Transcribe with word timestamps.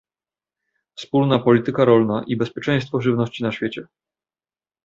Wspólna 0.95 1.39
Polityka 1.39 1.85
Rolna 1.85 2.23
i 2.27 2.35
bezpieczeństwo 2.37 3.01
żywności 3.01 3.43
na 3.43 3.51
świecie 3.51 3.87